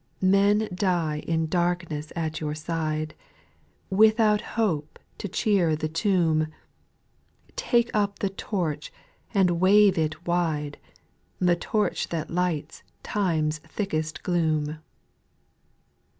[0.19, 0.29] 5.
[0.31, 3.13] Men die in darkness at your side,
[3.91, 6.47] Without a hope to cheer the tomb;
[7.55, 8.91] Take up the torch
[9.31, 10.79] and wave it wide.
[11.37, 14.79] The torch that lights time's thickest gloom.